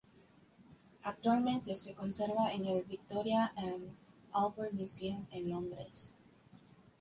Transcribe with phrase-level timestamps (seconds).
[1.03, 3.95] Actualmente se conserva en el "Victoria and
[4.33, 6.15] Albert Museum" en Londres.